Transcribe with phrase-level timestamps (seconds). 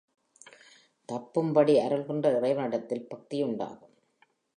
[1.09, 3.93] தப்பும்படி அருள்கின்ற இறைவனிடத்தில் பக்தி உண்டாகும்.